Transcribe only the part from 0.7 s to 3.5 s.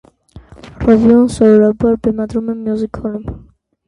Ռևյուն սովորաբար բեմադրվում է մյուզիկհոլում։